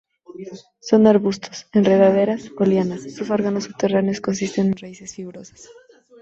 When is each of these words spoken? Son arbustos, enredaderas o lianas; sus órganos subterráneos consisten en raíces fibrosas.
Son 0.89 1.01
arbustos, 1.05 1.57
enredaderas 1.77 2.43
o 2.61 2.63
lianas; 2.69 3.01
sus 3.15 3.29
órganos 3.37 3.65
subterráneos 3.65 4.19
consisten 4.27 4.69
en 4.69 4.77
raíces 4.83 5.13
fibrosas. 5.13 5.61